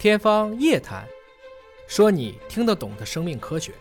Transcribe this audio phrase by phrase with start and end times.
[0.00, 1.04] 天方夜谭，
[1.86, 3.74] 说你听得懂的生命科学。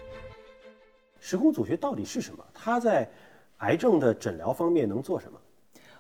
[1.18, 2.46] 时空组学到底是什么？
[2.54, 3.10] 它在
[3.60, 5.40] 癌症的诊疗方面能做什么？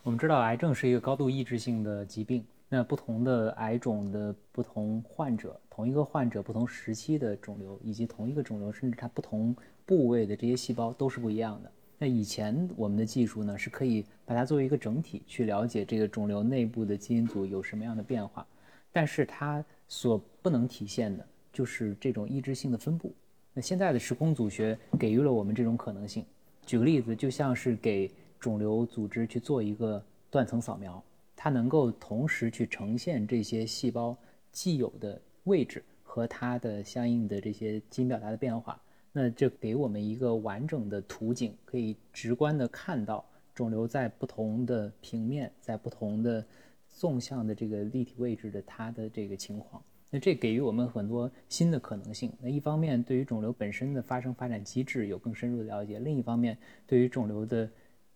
[0.03, 2.45] 我们知道，癌症是一个高度抑制性的疾病。
[2.67, 9.55] 那不同的癌种的不同患者，同一个患者不同时期的肿瘤，以及同一个肿瘤，甚至它不同
[9.85, 11.71] 部位的这些细胞都是不一样的。
[11.97, 18.45] 那以前我们的技术呢，是可以把它作为一个整体去了解这个肿瘤内部的基因组有什么样的变化，
[18.91, 23.13] 但是它所不能体现的就是这种抑制性的分布。
[23.53, 26.25] 那现在的时空组学给予了我们这种可能性。
[26.65, 31.03] 举个例子，就像是给肿瘤组织去做一个断层扫描。
[31.35, 34.15] 它能够同时去呈现这些细胞
[34.51, 38.77] 既有的位置和它的相应的这些基因表达的变化，
[39.13, 46.45] 那这给我们一个完整的图景，可以直观的看到肿瘤在不同的平面、在不同的
[46.89, 49.81] 纵向的这个立体位置的它的这个情况。
[50.09, 52.33] 那这给予我们很多新的可能性。
[52.41, 57.69] 那一方面，对于肿瘤本身的发生发展机制有更深入的了解；另一方面，对于肿瘤的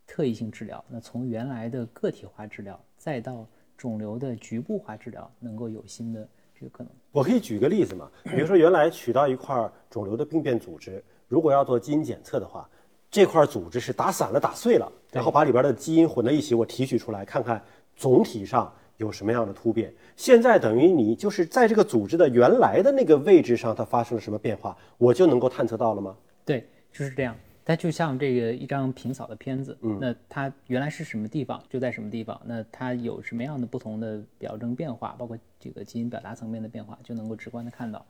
[0.08, 2.84] 特异性治疗，那从原来的个体化治疗。
[2.98, 6.92] 再到肿瘤的局部化治疗，能够有新的这个可能。
[7.12, 12.68] 我可以举个例子嘛，比如说原来取到一块肿瘤的病变组织，如果要做基因检测的话，
[13.12, 17.64] 这块组织是打散了、打碎了，然后把里边的基因混在一起，我提取出来看看
[17.96, 19.94] 总体上有什么样的突变。
[20.16, 26.16] 现在等于你就是在这个组织的原来的那个位置上，它发生了什么变化，我就能够探测到了吗？
[26.46, 27.36] 对，就是这样。
[27.66, 38.06] 它就像这个一张平扫的片子，嗯，那它原来是什么地方就在什么地方，那它有什么样的不同的表征变化，包括这个基因表达层面的变化，就能够直观的看到。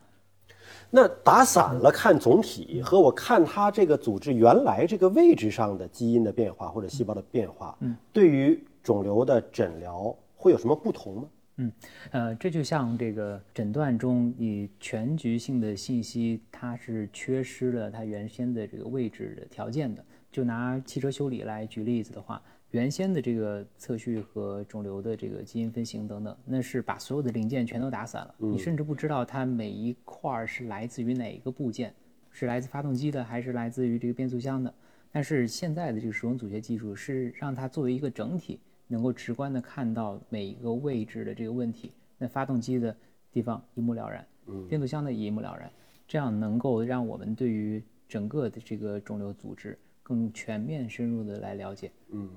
[0.90, 11.30] 那打散了看总体和我看它这个组织原来这个位置上的基因的变化或者细胞的变化，嗯，对于肿瘤的诊疗会有什么不同吗？
[11.58, 11.72] 嗯，
[12.12, 20.04] 呃，这就像这个诊断中，你全局性的信息它是缺失了它原先的这个位置的条件的。
[20.32, 22.42] 就拿汽车修理来举例子的话，
[22.72, 31.94] 原先的这个测序和肿瘤的这个基因分型等等，那是把所有的零件全都打散了，你甚至不知道它每一块是来自于哪一个部件，
[32.32, 34.74] 是来自发动机的还是来自于这个变速箱的。
[35.12, 38.60] 但是现在的这个时空组学技术是让它作为一个整体。
[38.94, 42.96] 能够直观的看到每一个位置的这个问题，那发动机的
[43.32, 45.68] 地方一目了然，嗯，变速箱的也一目了然，
[46.08, 51.92] 这样能够让我们对于整个的这个肿瘤组织更全面深入的来了解。
[52.12, 52.30] 嗯，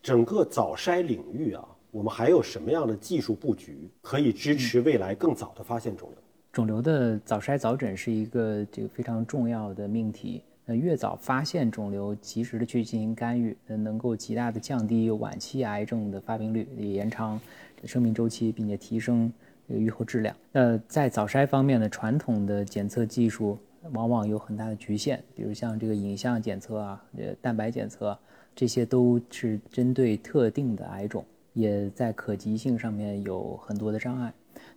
[0.00, 6.18] 整个早筛领域啊，我们还有什么样的技术布局可以支持未来更早的发现肿瘤？
[6.52, 10.44] 肿瘤的早筛早诊是一个这个非常重要的命题。
[10.64, 17.40] 那越早发现肿瘤，及时的去进行干预，那能够极大的降低晚期癌症的发病率，也延长
[17.84, 19.32] 生命周期，并且提升
[19.66, 20.34] 这个预后质量。
[20.52, 23.58] 那在早筛方面呢，传统的检测技术
[23.90, 28.16] 往往有很大的局限，比如像这个影像检测啊、呃蛋白检测，
[28.54, 31.24] 这些都是针对特定的癌种，
[31.54, 34.32] 也在可及性上面有很多的障碍。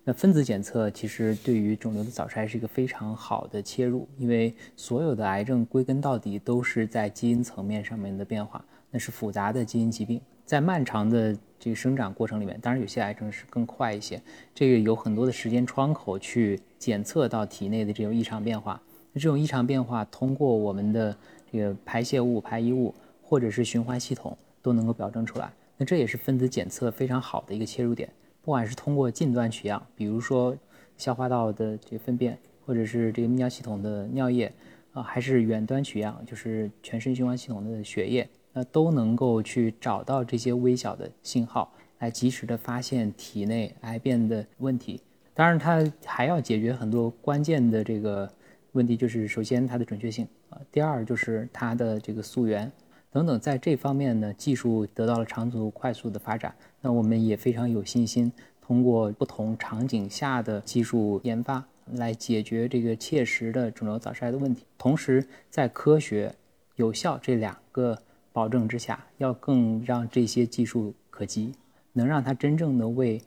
[0.08, 14.22] 那分子检测其实对于肿瘤的早筛是一个非常好的切入，因为所有的癌症归根到底都是在基因层面上面的变化，那是复杂的基因疾病，在漫长的这个生长过程里面，当然有些癌症是更快一些，
[14.54, 18.80] 这个有很多的时间窗口去检测到体内的这种异常变化。
[19.12, 21.18] 那这种异常变化通过我们的
[21.50, 28.08] 这个排泄物、排遗物或者是循环系统都能够表征出来，那这也是分子检测非常好的一个切入点。
[28.46, 30.56] 不管是通过近端取样，比如说
[30.96, 34.52] 消化道的这个粪便，或者是这个泌尿系统的尿液，
[34.92, 45.02] 啊，还是远端取样，就是全身循环系统的血液，那都能够去找到这些微小的信号，来及时的发现体内癌变的问题。
[45.34, 48.30] 当然，它还要解决很多关键的这个
[48.74, 52.70] 问题，就是首先它的准确性啊，第二就是它的这个溯源。
[53.10, 56.54] 等等，在这方面呢，技术得到了长足快速的发展。
[56.80, 58.30] 那我们也非常有信心，
[58.60, 64.64] 通过不同场景下的技术研发，来解决这个切实的肿瘤早筛的问题。
[64.76, 66.34] 同时，在科学、
[66.74, 67.96] 有效这两个
[68.32, 71.52] 保证之下，要更让这些技术可及，
[71.94, 73.22] 能让它真正的为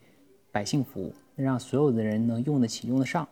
[0.52, 3.28] 百姓服务，让所有的人能用得起、用得上，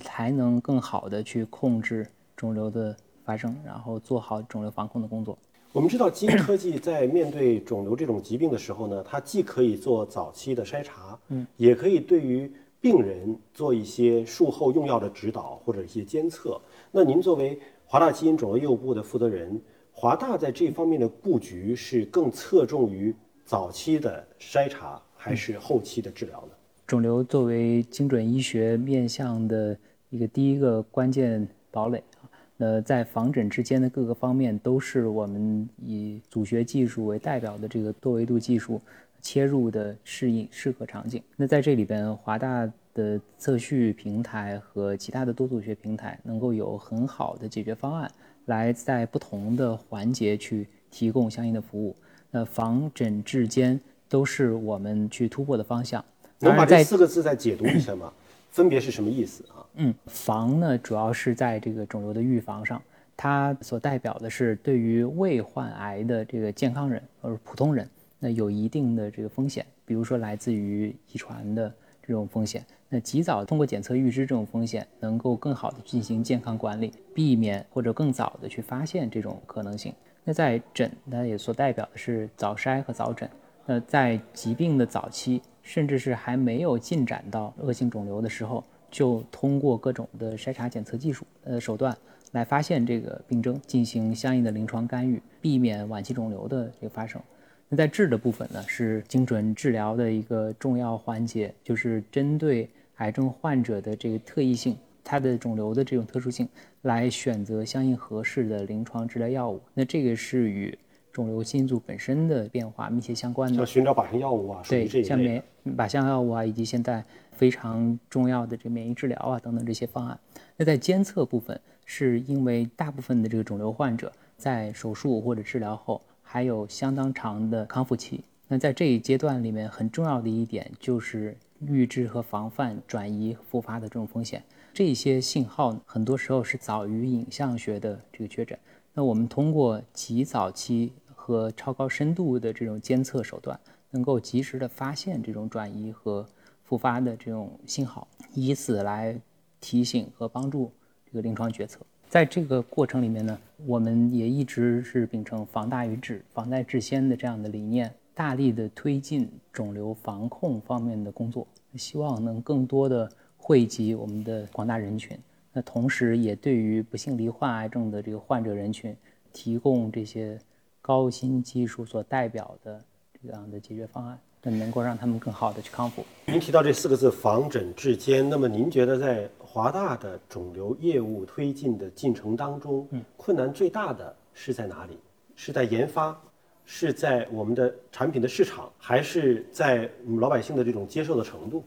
[0.00, 2.06] 才能更好的去控制
[2.36, 5.36] 肿瘤的发生，然后做好肿瘤防控的工作。
[5.76, 12.50] 我们知道，基因科技在面对肿瘤这种疾病的时候呢，它既可以做早期的筛查，嗯，也可以对于
[12.80, 16.58] 病人做一些术后用药的指导或者一些监测。
[16.90, 19.60] 那您作为华大基因肿瘤业务部的负责人，
[19.92, 23.14] 华大在这方面的布局是更侧重于
[23.44, 26.54] 早期的筛查，还是后期的治疗呢？
[26.86, 29.76] 肿瘤作为精准医学面向的
[30.08, 32.15] 一个第一个关键堡垒啊，
[32.56, 38.80] 那在防诊之间的各个方面都是我们以组学技术为代表的这个多维度技术
[39.20, 41.22] 切入的适应适合场景。
[41.36, 48.10] 那在这里边，华大的测序平台和其他的多组学平台能够有很好的解决方案，
[48.46, 51.94] 来在不同的环节去提供相应的服务。
[52.30, 56.02] 那防诊治间都是我们去突破的方向。
[56.38, 58.12] 能把这四个字再解读一下吗？
[58.56, 59.60] 分别是什么意思啊？
[59.74, 62.82] 嗯，防呢主要是在这个肿瘤的预防上，
[63.14, 67.86] 它所代表的是对于未患癌的这个健康人或者普通人，
[68.18, 71.70] 那有一定的这个风险，比如说来自于遗传的
[72.02, 72.64] 这种风险。
[72.88, 79.92] 那及早通过检测预知这种风险，能够更好的进行健康管理，避免或者更早的去发现这种可能性。
[80.24, 83.28] 那在诊呢，也所代表的是早筛和早诊。
[83.66, 91.94] 那在疾病的早期，甚至是还没有进展到恶性肿瘤的时候，就通过各种的筛查检测技术呃手段
[92.30, 97.20] 来发现这个病症，进行相应的临床干预，避免晚期肿瘤的这个发生。
[97.68, 106.48] 那在治的部分呢，是精准治疗的一个重要环节，就是针对癌症患者的这个特异性，它的肿瘤的这种特殊性，
[106.82, 109.60] 来选择相应合适的临床治疗药物。
[109.74, 110.78] 那这个是与
[111.16, 113.66] 肿瘤基因组本身的变化密切相关的像。
[113.66, 115.42] 寻找靶向药物啊，对，像免
[115.74, 117.02] 靶向药物啊，以及现在
[117.32, 120.18] 非常重要的这免疫治疗啊等等这些方案。
[120.58, 128.20] 那在监测部分，是因为大部分的这个肿瘤患者在手术或者治疗后还有相当长的康复期。
[128.46, 131.34] 那在这一阶段里面，很重要的一点就是
[131.66, 134.42] 预知和防范转移复发的这种风险。
[134.74, 138.58] 这些信号很多时候是早于影像学的这个确诊。
[138.92, 140.90] 那我们通过极早期
[141.26, 143.58] 和超高深度的这种监测手段，
[143.90, 146.24] 能够及时的发现这种转移和
[146.62, 149.20] 复发的这种信号，以此来
[149.60, 150.70] 提醒和帮助
[151.04, 151.80] 这个临床决策。
[152.08, 153.36] 在这个过程里面呢，
[153.66, 161.44] 我们也一直是秉承防大于治、防在治先的这样的理念，大力的推进肿瘤防控方面的工作，
[161.74, 165.18] 希望能更多的惠及我们的广大人群。
[165.52, 168.96] 那同时，也对于不幸罹患癌症的这个患者人群，
[169.32, 170.38] 提供这些
[170.86, 172.80] 高新技术所代表的
[173.20, 176.04] 这样的解决方案，那能够让他们更好的去康复。
[176.26, 182.86] 您提到这四个字“防诊治监”，那么您觉得在华大的肿瘤业务推进的进程当中，
[183.16, 184.96] 困难最大的是在哪里？
[185.34, 186.16] 是在研发，
[186.64, 191.64] 是在我们的产品的市场，还是在我们老百姓的这种接受的程度？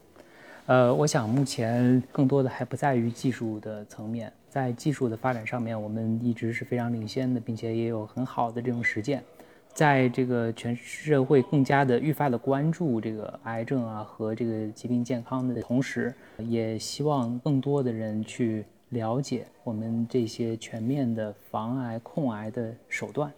[0.65, 9.24] 呃，我想目前更多的还不在于技术的层面，在技术的发展上面，我们一直是非常领先的，并且也有很好的这种实践。
[9.72, 23.31] 在这个全社会更加的愈发的关注这个癌症啊和这个疾病健康的同时，也希望更多的人去了解我们这些全面的防癌控癌的手段。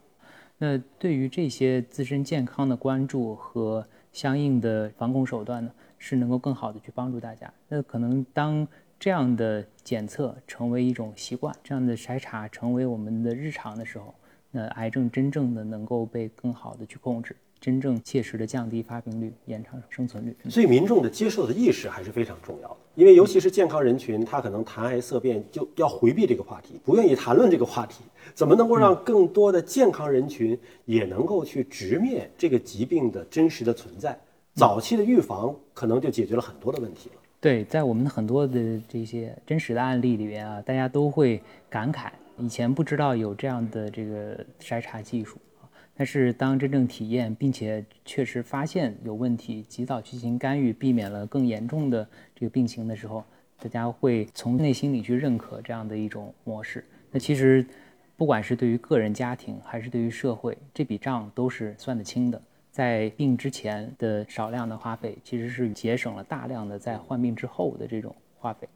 [0.57, 7.51] 那对于这些自身健康的关注和相应的防控手段呢，是能够更好的去帮助大家。
[7.67, 8.65] 那可能当
[9.01, 14.13] 这样的检测成为一种习惯，这样的筛查成为我们的日常的时候，
[14.51, 20.37] 那癌症真正的能够被更好的去控制，真正切实的降低发病率，延长生存率。
[20.47, 28.03] 所以民众的接受的意识还是非常重要的，因为尤其是健康人群，他可能谈癌色变就要回避这个话题，不愿意谈论这个话题。
[28.35, 30.55] 怎么能够让更多的健康人群
[30.85, 34.15] 也能够去直面这个疾病的真实的存在？
[34.53, 37.15] 早期的预防可能就解决了很多的问题了。
[37.41, 45.39] 对，在我们很多的这些真实的案例里边啊，大家都会感慨，以前不知道有这样的这个筛查技术，
[45.95, 53.23] 但是当真正体验，并且确实发现有问题，及早进行干预，避免了更严重的这个病情的时候，
[53.59, 56.85] 大家会从内心里去认可这样的一种模式。
[57.09, 57.65] 那其实，
[58.15, 62.39] 不管是对于个人家庭，还是对于社会，这笔账都是算得清的。
[62.71, 68.67] 在病之前的少量的花费，其实是节省了大量的在患病之后的这种花费。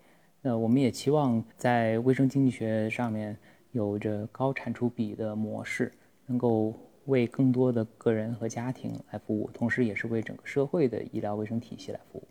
[0.42, 3.36] 那我们也期望在卫生经济学上面
[3.72, 5.92] 有着高产出比的模式，
[6.26, 6.74] 能够
[7.06, 12.28] 为更多的个人和家庭来服务，同时也是为整个社会的医疗卫生体系来服务。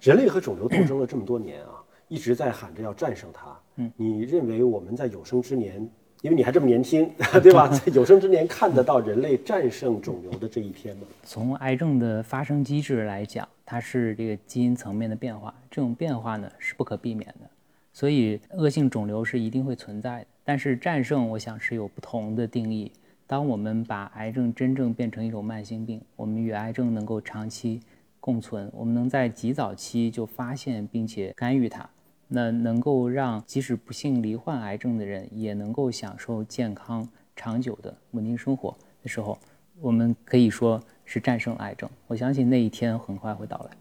[0.00, 3.60] 人类和肿瘤斗争了这么多年啊，一直在喊着要战胜它。
[3.76, 5.86] 嗯，你认为我们在有生之年，
[6.22, 7.10] 因为你还这么年轻，
[7.42, 7.66] 对吧？
[7.68, 11.02] 在有生之年看得到人类战胜肿瘤的这一天吗？
[11.24, 17.48] 从癌症的发生机制来讲，它是这个基因层面的变化，这种变化呢是不可避免的，
[17.92, 20.26] 所以恶性肿瘤是一定会存在的。
[20.44, 22.92] 但是战胜，我想是有不同的定义。
[23.26, 27.80] 当我们把癌症真正变成一种慢性病，我们与癌症能够长期
[28.18, 31.88] 共存，我们能在极早期就发现并且干预它，
[32.32, 38.72] 那能够让即使不幸罹患癌症的人也能够享受健康、长久的稳定生活
[39.02, 39.36] 的时候，
[39.80, 41.90] 我们可以说是战胜癌症。
[42.06, 43.76] 我相信那一天很快会到来，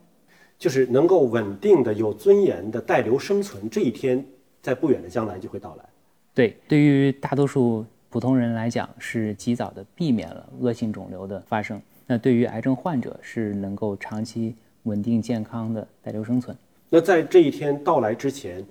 [0.57, 4.25] 就是能够稳定的、有尊严的带瘤生存，这一天
[4.63, 5.85] 在不远的将来就会到来。
[6.33, 11.79] 对，对于大多数普通人来讲，是及早的避免了恶性肿瘤的发生。
[12.07, 16.57] 那对于癌症患者，是能够长期稳定健康的带瘤生存。
[16.91, 18.65] 那在这一天到来之前，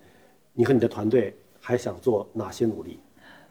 [0.53, 2.99] 你和你的团队还想做哪些努力？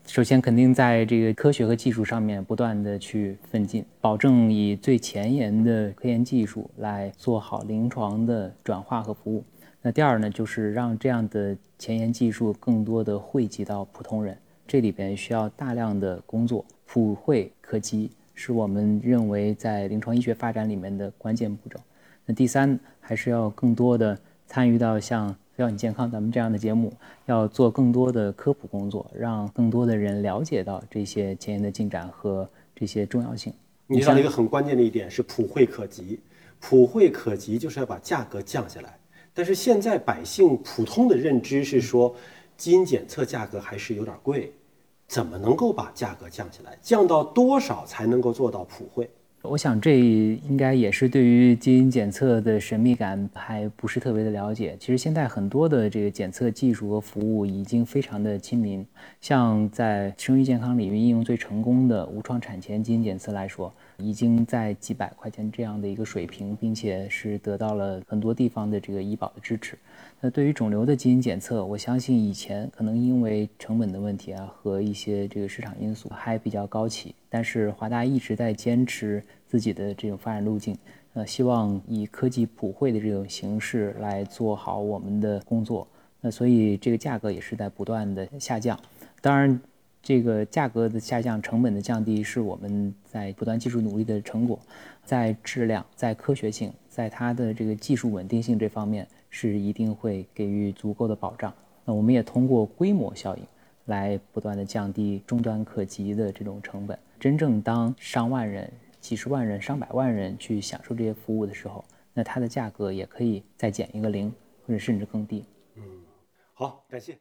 [0.06, 9.42] 首先，肯定在这个科学和技术上面不断的去奋进，保证以最前沿的科研技术来做好临床的转化和服务。
[9.82, 18.12] 那第二呢，就是让这样的前沿技术更多的惠及到普通人，这里边需要大量的工作，普惠科技。
[18.34, 21.80] 是我们认为在临床医学发展里面的关键步骤。
[22.26, 24.16] 那第三，还是要更多的
[24.48, 26.92] 参与到像《飞鸟你健康》咱们这样的节目，
[27.26, 33.54] 要做更多的科普工作，让更多的人了解到这些前沿的进展和这些重要性。
[33.86, 36.20] 你提到一个很关键的一点是普惠可及，
[36.60, 38.98] 普惠可及就是要把价格降下来。
[39.34, 42.16] 但是现在百姓普通的认知是说，
[42.56, 44.54] 基因检测价格还是有点贵。
[45.08, 46.78] 怎么能够把价格降下来？
[46.82, 49.10] 降到多少才能够做到普惠？
[49.44, 54.76] 我想这应该也是对于基因检测的神秘感还不是特别的了解。
[54.78, 58.86] 其实现在很多的这个检测技术和服务已经非常的亲民，
[59.22, 69.78] 像在生育健康领域应用最成功的无创产前基因检测来说，已经在几百块钱这样的一个水平，并且是得到了很多地方的这个医保的支持。
[70.20, 80.76] 那对于肿瘤的基因检测，我相信以前可能因为成本的问题啊和一些这个市场因素还比较高企，但是华大一直在坚持自己的这种发展路径，
[81.14, 85.88] 呃，希望以科技普惠的这种形式来做好我们的工作。
[86.20, 88.78] 那所以这个价格也是在不断的下降。
[89.22, 89.60] 当然，
[90.02, 94.60] 这个价格的下降、成本的降低是我们在不断技术努力的成果，
[95.04, 99.08] 在质量、在科学性、在它的这个技术稳定性这方面。
[99.30, 101.54] 是一定会给予足够的保障。
[101.84, 103.44] 那我们也通过规模效应
[103.86, 106.98] 来不断的降低终端可及的这种成本。
[107.20, 114.34] 真正当上万人、几十万人、上百万人去享受这些服务的时候，那它的价格也可以再减一个零，
[114.66, 115.44] 或者甚至更低。
[115.76, 115.84] 嗯，
[116.54, 117.18] 好，感谢。